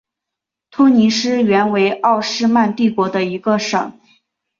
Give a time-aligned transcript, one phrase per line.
[0.71, 3.93] 突尼斯原为奥斯曼帝国的一个省。